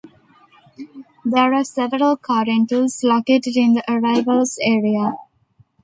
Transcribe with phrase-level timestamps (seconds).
[1.23, 5.13] There are several car rentals located in the Arrivals Area.